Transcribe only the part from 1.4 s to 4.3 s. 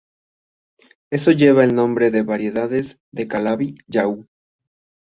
al nombre de variedades de Calabi-Yau.